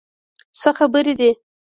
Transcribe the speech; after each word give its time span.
څه 0.59 0.69
خبرې 0.77 1.13
دي؟ 1.19 1.29